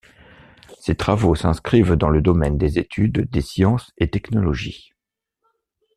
[0.79, 4.93] Ses travaux s'inscrivent dans le domaine des études des sciences et technologies.